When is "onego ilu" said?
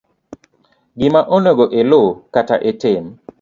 1.37-2.01